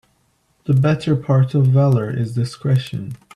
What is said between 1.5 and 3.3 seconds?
of valor is discretion